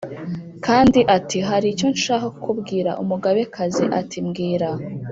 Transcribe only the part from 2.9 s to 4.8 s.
Umugabekazi ati “Mbwira.”